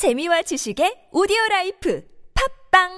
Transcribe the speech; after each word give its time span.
재미와 0.00 0.40
지식의 0.40 1.10
오디오 1.12 1.36
라이프 1.50 2.02
팟빵 2.72 2.88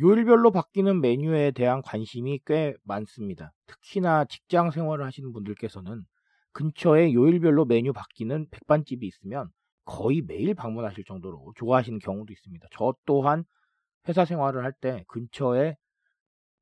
요일별로 0.00 0.50
바뀌는 0.50 1.00
메뉴에 1.00 1.52
대한 1.52 1.80
관심이 1.80 2.40
꽤 2.44 2.74
많습니다. 2.82 3.54
특히나 3.66 4.26
직장 4.26 4.70
생활을 4.70 5.06
하시는 5.06 5.32
분들께서는 5.32 6.04
근처에 6.52 7.14
요일별로 7.14 7.64
메뉴 7.64 7.94
바뀌는 7.94 8.50
백반집이 8.50 9.06
있으면 9.06 9.48
거의 9.86 10.20
매일 10.20 10.52
방문하실 10.52 11.04
정도로 11.04 11.54
좋아하시는 11.56 12.00
경우도 12.00 12.34
있습니다. 12.34 12.68
저 12.70 12.94
또한 13.06 13.44
회사 14.08 14.26
생활을 14.26 14.62
할 14.62 14.74
때 14.78 15.06
근처에 15.08 15.78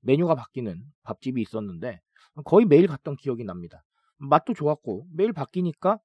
메뉴가 0.02 0.36
바뀌는 0.36 0.84
밥집이 1.02 1.42
있었는데 1.42 2.00
거의 2.44 2.66
매일 2.66 2.86
갔던 2.86 3.16
기억이 3.16 3.44
납니다. 3.44 3.84
맛도 4.18 4.54
좋았고 4.54 5.06
매일 5.12 5.32
바뀌니까 5.32 5.98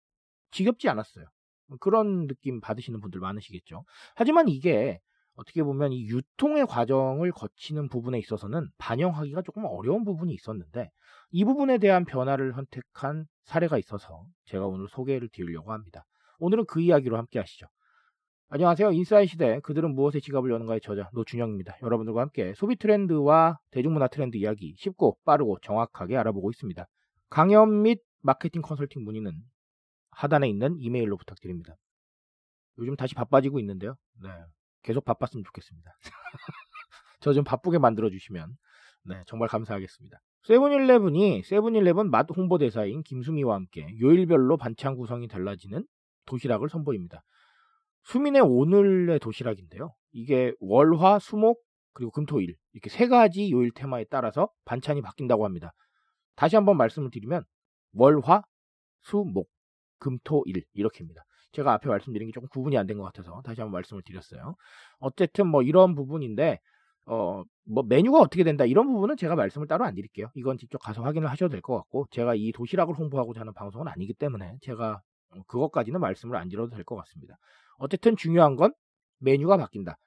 지겹지 0.52 0.90
않았어요. 0.90 1.26
그런 1.80 2.28
느낌 2.28 2.62
받으시는 2.62 3.02
분들 3.02 3.20
많으시겠죠. 3.20 3.86
하지만 4.16 4.48
이게 4.48 5.00
어떻게 5.36 5.64
보면 5.64 5.92
이 5.92 6.08
유통의 6.08 6.68
과정을 6.68 7.32
거치는 7.32 7.90
부분에 7.90 8.20
있어서는 8.20 8.70
반영하기가 8.78 9.42
조금 9.42 9.66
어려운 9.66 10.04
부분이 10.04 10.34
있었는데 10.34 10.92
이 11.32 11.44
부분에 11.44 11.80
대한 11.80 12.06
변화를 12.06 12.54
선택한 12.54 13.26
사례가 13.46 13.80
있어서 13.80 14.26
제가 14.46 14.68
오늘 14.68 14.88
소개를 14.90 15.30
드리려고 15.30 15.72
합니다. 15.72 16.06
오늘은 16.38 16.66
그 16.66 16.82
이야기로 16.82 17.18
함께 17.18 17.40
하시죠. 17.40 17.66
안녕하세요. 18.56 18.92
인사이 18.92 19.26
시대 19.26 19.60
그들은 19.62 19.96
무엇에 19.96 20.20
지갑을 20.20 20.52
여는가의 20.52 20.80
저자 20.82 21.10
노준영입니다. 21.14 21.78
여러분들과 21.82 22.22
함께 22.22 22.54
소비 22.56 22.76
트렌드와 22.76 23.58
대중문화 23.72 24.10
트렌드 24.10 24.38
이야기 24.38 24.76
쉽고 24.78 25.18
빠르고 25.26 25.58
정확하게 25.64 26.16
알아보고 26.18 26.52
있습니다. 26.52 26.86
강연 27.32 27.82
및 27.82 28.04
마케팅 28.22 28.62
컨설팅 28.62 29.06
문의는 29.06 29.34
하단에 30.12 30.48
있는 30.48 30.78
이메일로 30.78 31.18
부탁드립니다. 31.18 31.74
요즘 32.78 32.96
다시 32.96 33.16
바빠지고 33.16 33.60
있는데요. 33.60 33.96
네. 34.22 34.30
계속 34.84 35.04
바빴으면 35.04 35.44
좋겠습니다. 35.46 35.92
저 37.22 37.34
좀 37.34 37.44
바쁘게 37.44 37.80
만들어 37.80 38.12
주시면 38.12 38.56
네, 39.06 39.24
정말 39.26 39.50
감사하겠습니다. 39.50 40.20
세븐일레븐이 40.44 41.42
세븐일레븐 41.42 42.12
맛 42.12 42.28
홍보대사인 42.30 43.02
김수미와 43.02 43.56
함께 43.56 43.88
요일별로 44.00 44.58
반찬 44.58 44.96
구성이 44.96 45.28
달라지는 45.28 45.88
도시락을 46.28 46.70
선보입니다. 46.70 47.24
수민의 48.06 48.42
오늘의 48.42 49.20
도시락인데요. 49.20 49.94
이게 50.12 50.54
월화, 50.60 51.20
수목, 51.20 51.62
그리고 51.94 52.12
금토일 52.12 52.56
이렇게 52.74 52.90
세 52.90 53.08
가지 53.08 53.52
요일 53.52 53.72
테마에 53.74 54.06
따라서 54.10 54.50
반찬이 54.66 55.02
바뀐다고 55.02 55.46
합니다. 55.46 55.74
다시 56.36 56.56
한번 56.56 56.78
말씀을 56.78 57.12
드리면 57.12 57.44
월화, 57.94 58.44
수목, 59.02 59.50
금토일 60.00 60.64
이렇게입니다. 60.74 61.24
제가 61.52 61.74
앞에 61.74 61.88
말씀드린 61.90 62.28
게 62.28 62.32
조금 62.34 62.50
구분이 62.50 62.78
안 62.78 62.88
된 62.88 62.98
것 62.98 63.04
같아서 63.06 63.42
다시 63.44 63.62
한번 63.62 63.74
말씀을 63.74 64.02
드렸어요. 64.04 64.56
어쨌든 65.00 65.48
뭐 65.48 65.62
이런 65.62 65.94
부분인데 65.96 66.60
어, 67.06 67.44
뭐 67.66 67.84
메뉴가 67.88 68.20
어떻게 68.20 68.44
된다 68.44 68.66
이런 68.66 68.88
부분은 68.92 69.18
제가 69.18 69.36
말씀을 69.36 69.68
따로 69.68 69.86
안 69.86 69.94
드릴게요. 69.96 70.30
이건 70.36 70.58
직접 70.58 70.80
가서 70.80 71.04
확인을 71.04 71.30
하셔도 71.30 71.50
될 71.52 71.62
것 71.62 71.76
같고 71.78 72.08
제가 72.12 72.34
이 72.36 72.52
도시락을 72.54 72.96
홍보하고자 72.96 73.42
하는 73.42 73.54
방송은 73.54 73.88
아니기 73.88 74.14
때문에 74.14 74.58
제가 74.62 75.02
그것까지는 75.48 76.00
말씀을 76.00 76.38
안 76.38 76.50
드려도 76.50 76.76
될 76.76 76.84
것 76.86 76.96
같습니다. 76.96 77.38
어쨌든 77.84 78.16
중요한 78.16 78.56
건 78.56 78.74
메뉴가 79.20 79.58
바뀐다. 79.58 79.98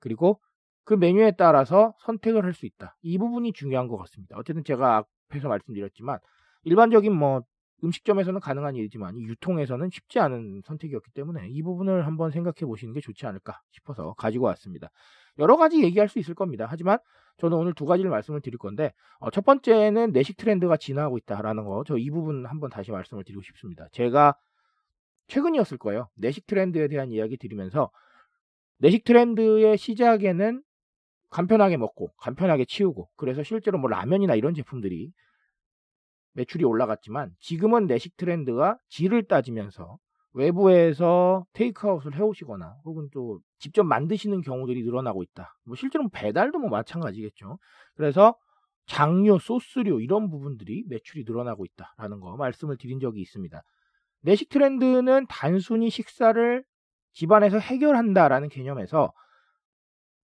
그리고 0.00 0.40
그 0.84 0.94
메뉴에 0.94 1.32
따라서 1.38 1.94
선택을 2.00 2.44
할 2.44 2.52
수 2.54 2.66
있다. 2.66 2.96
이 3.02 3.16
부분이 3.18 3.52
중요한 3.52 3.86
것 3.88 3.96
같습니다. 3.98 4.36
어쨌든 4.36 4.64
제가 4.64 5.04
앞에서 5.30 5.48
말씀드렸지만 5.48 6.18
일반적인 6.64 7.12
뭐 7.14 7.42
음식점에서는 7.84 8.38
가능한 8.40 8.76
일이지만 8.76 9.20
유통에서는 9.20 9.90
쉽지 9.90 10.20
않은 10.20 10.62
선택이었기 10.64 11.10
때문에 11.12 11.48
이 11.48 11.62
부분을 11.62 12.06
한번 12.06 12.30
생각해 12.30 12.64
보시는 12.66 12.94
게 12.94 13.00
좋지 13.00 13.26
않을까 13.26 13.60
싶어서 13.72 14.14
가지고 14.14 14.46
왔습니다. 14.46 14.88
여러 15.38 15.56
가지 15.56 15.82
얘기할 15.82 16.08
수 16.08 16.18
있을 16.18 16.34
겁니다. 16.34 16.66
하지만 16.68 16.98
저는 17.38 17.56
오늘 17.56 17.72
두 17.74 17.86
가지를 17.86 18.10
말씀을 18.10 18.40
드릴 18.40 18.58
건데 18.58 18.92
어, 19.18 19.30
첫 19.30 19.44
번째는 19.44 20.12
내식 20.12 20.36
트렌드가 20.36 20.76
진화하고 20.76 21.18
있다라는 21.18 21.64
거 21.64 21.82
저 21.84 21.96
이 21.96 22.10
부분 22.10 22.46
한번 22.46 22.70
다시 22.70 22.90
말씀을 22.92 23.24
드리고 23.24 23.42
싶습니다. 23.42 23.88
제가 23.92 24.34
최근이었을 25.28 25.78
거예요. 25.78 26.08
내식 26.14 26.46
트렌드에 26.46 26.88
대한 26.88 27.10
이야기 27.10 27.36
드리면서 27.36 27.90
내식 28.78 29.04
트렌드의 29.04 29.78
시작에는 29.78 30.62
간편하게 31.30 31.76
먹고 31.78 32.12
간편하게 32.18 32.66
치우고 32.66 33.08
그래서 33.16 33.42
실제로 33.42 33.78
뭐 33.78 33.88
라면이나 33.88 34.34
이런 34.34 34.54
제품들이 34.54 35.12
매출이 36.34 36.64
올라갔지만 36.64 37.30
지금은 37.40 37.86
내식 37.86 38.16
트렌드가 38.16 38.78
질을 38.88 39.24
따지면서 39.24 39.98
외부에서 40.34 41.44
테이크아웃을 41.52 42.16
해오시거나 42.16 42.76
혹은 42.84 43.08
또 43.12 43.40
직접 43.58 43.84
만드시는 43.84 44.40
경우들이 44.40 44.82
늘어나고 44.82 45.22
있다. 45.22 45.54
뭐 45.64 45.76
실제로 45.76 46.08
배달도 46.08 46.58
뭐 46.58 46.70
마찬가지겠죠. 46.70 47.58
그래서 47.94 48.34
장류, 48.86 49.38
소스류 49.38 50.00
이런 50.02 50.30
부분들이 50.30 50.84
매출이 50.88 51.24
늘어나고 51.24 51.64
있다라는 51.64 52.20
거 52.20 52.36
말씀을 52.36 52.76
드린 52.78 52.98
적이 52.98 53.20
있습니다. 53.20 53.62
내식 54.22 54.48
트렌드는 54.48 55.26
단순히 55.28 55.90
식사를 55.90 56.64
집안에서 57.12 57.58
해결한다라는 57.58 58.48
개념에서 58.48 59.12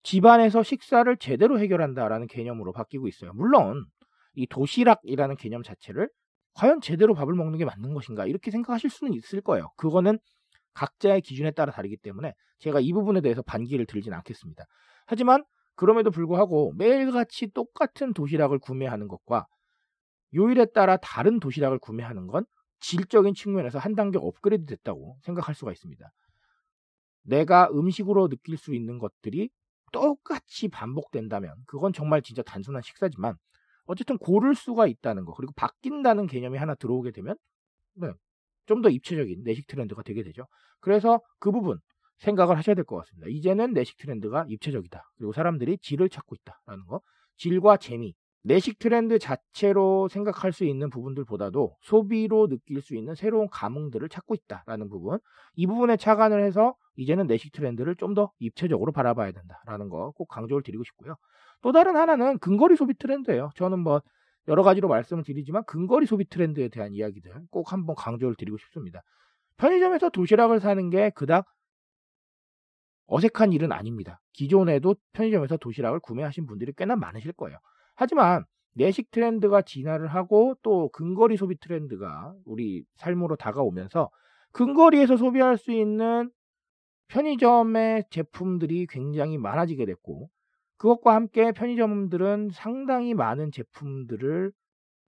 집안에서 0.04 0.64
식사를 0.64 1.16
제대로 1.18 1.60
해결한다라는 1.60 2.28
개념으로 2.28 2.74
바뀌고 2.74 3.08
있어요. 3.08 3.32
물론 3.34 3.86
이 4.36 4.46
도시락이라는 4.48 5.38
개념 5.38 5.64
자체를 5.64 6.10
과연 6.56 6.82
제대로 6.82 7.14
밥을 7.14 7.34
먹는 7.34 7.58
게 7.58 7.66
맞는 7.66 7.94
것인가 7.94 8.26
이렇게 8.26 8.52
생각하실 8.52 8.90
수는 8.90 9.14
있을 9.14 9.42
거예요. 9.42 9.72
그거는 9.78 10.20
각자의 10.74 11.22
기준에 11.22 11.52
따라 11.52 11.72
다르기 11.72 11.98
때문에 11.98 12.34
제가 12.60 12.80
이 12.80 12.92
부분에 12.94 13.22
대해서 13.22 13.42
반기를 13.42 13.86
들진 13.86 14.14
않겠습니다. 14.14 14.66
하지만 15.06 15.44
그럼에도 15.76 16.12
불구하고 16.12 16.74
매일같이 16.78 17.52
똑같은 17.54 18.14
도시락을 18.14 18.60
구매하는 18.60 19.08
것과 19.08 19.48
요일에 20.36 20.66
따라 20.74 20.98
다른 20.98 21.40
도시락을 21.40 21.80
구매하는 21.80 22.28
건 22.28 22.46
질적인 22.84 23.34
측면에서 23.36 23.80
한 23.80 23.96
단계 23.96 24.20
업그레이드 24.20 24.66
됐다고 24.68 25.18
생각할 25.24 25.56
수가 25.56 25.72
있습니다. 25.74 26.12
내가 27.24 27.70
음식으로 27.72 28.28
느낄 28.30 28.58
수 28.58 28.74
있는 28.76 29.00
것들이 29.00 29.50
똑같이 29.92 30.68
반복된다면 30.70 31.56
그건 31.68 31.94
정말 31.94 32.22
진짜 32.22 32.42
단순한 32.44 32.82
식사지만 32.82 33.36
어쨌든 33.86 34.18
고를 34.18 34.56
수가 34.56 34.88
있다는 34.88 35.26
거 35.26 35.34
그리고 35.34 35.54
바뀐다는 35.56 36.28
개념이 36.28 36.58
하나 36.58 36.76
들어오게 36.76 37.12
되면 37.12 37.36
네, 37.96 38.12
좀 38.68 38.82
더 38.82 38.90
입체적인 38.90 39.44
내식 39.44 39.68
트렌드가 39.68 40.04
되게 40.04 40.24
되죠. 40.24 40.48
그래서 40.82 41.22
그 41.40 41.52
부분 41.52 41.80
생각을 42.20 42.58
하셔야 42.58 42.76
될 42.76 42.86
것 42.86 42.98
같습니다. 42.98 43.28
이제는 43.30 43.74
내식 43.74 43.98
트렌드가 43.98 44.46
입체적이다. 44.50 45.04
그리고 45.18 45.34
사람들이 45.34 45.78
질을 45.80 46.10
찾고 46.10 46.36
있다라는 46.36 46.86
거. 46.88 47.02
질과 47.38 47.78
재미. 47.78 48.16
내식 48.44 48.80
트렌드 48.80 49.20
자체로 49.20 50.08
생각할 50.10 50.52
수 50.54 50.66
있는 50.66 50.90
부분들보다도 50.90 51.78
소비로 51.82 52.48
느낄 52.50 52.82
수 52.82 52.96
있는 52.96 53.16
새로운 53.16 53.48
감흥들을 53.50 54.08
찾고 54.10 54.36
있다라는 54.36 54.90
부분. 54.90 55.20
이 55.56 55.66
부분에 55.68 55.98
착안을 55.98 56.44
해서 56.44 56.76
이제는 56.98 57.28
내식 57.28 57.54
트렌드를 57.54 57.96
좀 57.96 58.14
더 58.16 58.32
입체적으로 58.40 58.92
바라봐야 58.92 59.32
된다라는 59.32 59.90
거 59.90 60.12
꼭 60.16 60.28
강조를 60.28 60.62
드리고 60.64 60.84
싶고요. 60.84 61.16
또 61.62 61.72
다른 61.72 61.96
하나는 61.96 62.38
근거리 62.40 62.76
소비 62.76 62.94
트렌드예요. 62.96 63.50
저는 63.56 63.80
뭐 63.80 64.02
여러 64.50 64.62
가지로 64.64 64.90
말씀을 64.90 65.24
드리지만 65.24 65.64
근거리 65.66 66.06
소비 66.06 66.26
트렌드에 66.30 66.68
대한 66.70 66.94
이야기들 66.94 67.32
꼭 67.50 67.72
한번 67.74 67.96
강조를 67.96 68.36
드리고 68.36 68.58
싶습니다. 68.58 69.02
편의점에서 69.58 70.10
도시락을 70.10 70.60
사는 70.60 70.90
게 70.90 71.10
그닥 71.12 71.46
어색한 73.08 73.54
일은 73.54 73.72
아닙니다. 73.72 74.20
기존에도 74.34 74.96
편의점에서 75.14 75.58
도시락을 75.58 76.00
구매하신 76.02 76.46
분들이 76.46 76.74
꽤나 76.76 76.96
많으실 76.96 77.34
거예요. 77.34 77.58
하지만 77.96 78.46
내식 78.76 79.12
트렌드가 79.12 79.62
진화를 79.62 80.08
하고 80.08 80.56
또 80.64 80.90
근거리 80.90 81.38
소비 81.38 81.58
트렌드가 81.60 82.34
우리 82.46 82.84
삶으로 82.96 83.36
다가오면서 83.36 84.10
근거리에서 84.52 85.18
소비할 85.18 85.58
수 85.58 85.72
있는 85.72 86.32
편의점의 87.08 88.06
제품들이 88.10 88.88
굉장히 88.90 89.38
많아지게 89.38 89.86
됐고 89.86 90.30
그것과 90.78 91.16
함께 91.16 91.52
편의점들은 91.52 92.50
상당히 92.54 93.14
많은 93.14 93.52
제품들을 93.52 94.52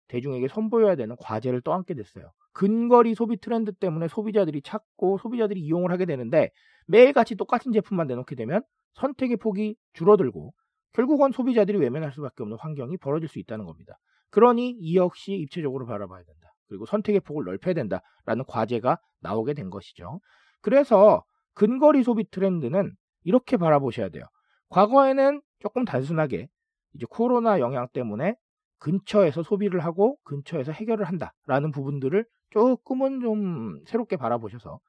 대중에게 0.08 0.48
선보여야 0.48 0.96
되는 0.96 1.16
과제를 1.18 1.62
떠안게 1.62 1.94
됐어요. 1.94 2.32
근거리 2.52 3.14
소비 3.14 3.38
트렌드 3.38 3.72
때문에 3.72 4.08
소비자들이 4.08 4.62
찾고 4.62 5.18
소비자들이 5.18 5.60
이용을 5.60 5.90
하게 5.90 6.04
되는데 6.04 6.50
매일같이 6.86 7.36
똑같은 7.36 7.72
제품만 7.72 8.08
내놓게 8.08 8.34
되면 8.34 8.62
선택의 8.94 9.38
폭이 9.38 9.76
줄어들고 9.94 10.52
결국은 10.92 11.32
소비자들이 11.32 11.78
외면할 11.78 12.12
수밖에 12.12 12.42
없는 12.42 12.58
환경이 12.58 12.98
벌어질 12.98 13.28
수 13.28 13.38
있다는 13.38 13.64
겁니다. 13.64 13.98
그러니 14.30 14.70
이 14.70 14.96
역시 14.96 15.32
입체적으로 15.32 15.86
바라봐야 15.86 16.22
된다. 16.24 16.52
그리고 16.68 16.86
선택의 16.86 17.20
폭을 17.20 17.44
넓혀야 17.44 17.74
된다라는 17.74 18.44
과제가 18.46 18.98
나오게 19.20 19.54
된 19.54 19.70
것이죠. 19.70 20.20
그래서 20.60 21.22
근거리 21.54 22.02
소비 22.02 22.24
트렌드는 22.30 22.94
이렇게 23.24 23.56
바라보셔야 23.56 24.08
돼요. 24.08 24.24
과거에는 24.70 25.42
조금 25.60 25.84
단순하게 25.84 26.48
이제 26.94 27.06
코로나 27.08 27.60
영향 27.60 27.88
때문에 27.92 28.36
근처에서 28.78 29.42
소비를 29.42 29.80
하고 29.80 30.16
근처에서 30.24 30.72
해결을 30.72 31.04
한다라는 31.04 31.70
부분들을 31.72 32.24
조금은 32.50 33.20
좀 33.20 33.82
새롭게 33.86 34.16
바라보셔서 34.16 34.80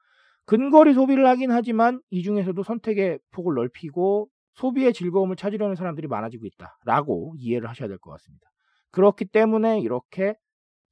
근거리 0.46 0.94
소비를 0.94 1.26
하긴 1.26 1.50
하지만 1.52 2.00
이 2.10 2.22
중에서도 2.22 2.62
선택의 2.62 3.18
폭을 3.30 3.54
넓히고 3.54 4.28
소비의 4.54 4.92
즐거움을 4.92 5.36
찾으려는 5.36 5.74
사람들이 5.76 6.06
많아지고 6.08 6.46
있다라고 6.46 7.34
이해를 7.38 7.68
하셔야 7.68 7.88
될 7.88 7.98
것 7.98 8.10
같습니다. 8.12 8.46
그렇기 8.90 9.26
때문에 9.26 9.80
이렇게 9.80 10.34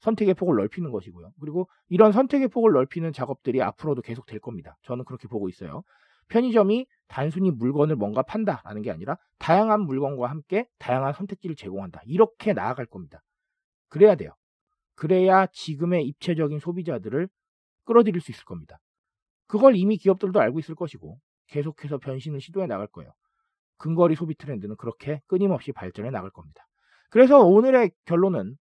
선택의 0.00 0.34
폭을 0.34 0.56
넓히는 0.56 0.90
것이고요. 0.90 1.30
그리고 1.40 1.68
이런 1.88 2.10
선택의 2.12 2.48
폭을 2.48 2.72
넓히는 2.72 3.12
작업들이 3.12 3.62
앞으로도 3.62 4.02
계속 4.02 4.26
될 4.26 4.40
겁니다. 4.40 4.76
저는 4.82 5.04
그렇게 5.04 5.28
보고 5.28 5.48
있어요. 5.48 5.82
편의점이 6.28 6.86
단순히 7.08 7.50
물건을 7.50 7.94
뭔가 7.96 8.22
판다라는 8.22 8.82
게 8.82 8.90
아니라 8.90 9.16
다양한 9.38 9.82
물건과 9.82 10.28
함께 10.28 10.66
다양한 10.78 11.12
선택지를 11.12 11.54
제공한다. 11.56 12.00
이렇게 12.06 12.52
나아갈 12.52 12.86
겁니다. 12.86 13.20
그래야 13.88 14.14
돼요. 14.16 14.30
그래야 14.96 15.46
지금의 15.52 16.06
입체적인 16.06 16.58
소비자들을 16.58 17.28
끌어들일 17.84 18.20
수 18.20 18.30
있을 18.32 18.44
겁니다. 18.44 18.78
그걸 19.46 19.76
이미 19.76 19.96
기업들도 19.98 20.40
알고 20.40 20.58
있을 20.60 20.74
것이고 20.74 21.18
계속해서 21.48 21.98
변신을 21.98 22.40
시도해 22.40 22.66
나갈 22.66 22.86
거예요. 22.88 23.12
근거리 23.82 24.14
소비 24.14 24.36
트렌드는 24.36 24.76
그렇게 24.76 25.20
끊임없이 25.26 25.72
발전해 25.72 26.10
나갈 26.10 26.30
겁니다. 26.30 26.64
그래서 27.10 27.40
오늘의 27.40 27.90
결론은 28.04 28.56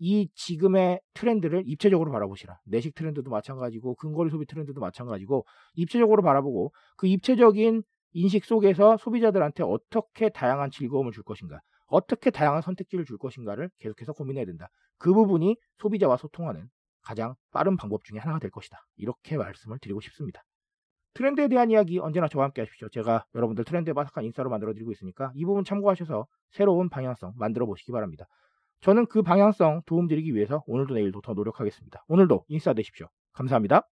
이 0.00 0.28
지금의 0.34 1.00
트렌드를 1.14 1.62
입체적으로 1.66 2.10
바라보시라. 2.10 2.58
내식 2.64 2.96
트렌드도 2.96 3.30
마찬가지고 3.30 3.94
근거리 3.94 4.30
소비 4.30 4.46
트렌드도 4.46 4.80
마찬가지고 4.80 5.46
입체적으로 5.74 6.22
바라보고 6.22 6.72
그 6.96 7.06
입체적인 7.06 7.84
인식 8.14 8.44
속에서 8.44 8.96
소비자들한테 8.96 9.62
어떻게 9.62 10.28
다양한 10.28 10.70
즐거움을 10.72 11.12
줄 11.12 11.22
것인가, 11.22 11.60
어떻게 11.86 12.30
다양한 12.32 12.60
선택지를 12.60 13.04
줄 13.04 13.16
것인가를 13.16 13.70
계속해서 13.78 14.12
고민해야 14.12 14.44
된다. 14.44 14.68
그 14.98 15.14
부분이 15.14 15.56
소비자와 15.78 16.16
소통하는 16.16 16.68
가장 17.00 17.36
빠른 17.52 17.76
방법 17.76 18.02
중에 18.02 18.18
하나가 18.18 18.40
될 18.40 18.50
것이다. 18.50 18.84
이렇게 18.96 19.36
말씀을 19.36 19.78
드리고 19.78 20.00
싶습니다. 20.00 20.42
트렌드에 21.14 21.48
대한 21.48 21.70
이야기 21.70 21.98
언제나 21.98 22.28
저와 22.28 22.44
함께 22.44 22.62
하십시오. 22.62 22.88
제가 22.88 23.24
여러분들 23.34 23.64
트렌드에 23.64 23.92
바삭한 23.92 24.24
인싸로 24.24 24.50
만들어드리고 24.50 24.92
있으니까 24.92 25.32
이 25.34 25.44
부분 25.44 25.64
참고하셔서 25.64 26.26
새로운 26.50 26.88
방향성 26.88 27.34
만들어 27.36 27.66
보시기 27.66 27.92
바랍니다. 27.92 28.26
저는 28.80 29.06
그 29.06 29.22
방향성 29.22 29.82
도움드리기 29.86 30.34
위해서 30.34 30.62
오늘도 30.66 30.94
내일도 30.94 31.20
더 31.20 31.32
노력하겠습니다. 31.32 32.04
오늘도 32.08 32.44
인싸 32.48 32.74
되십시오. 32.74 33.08
감사합니다. 33.32 33.88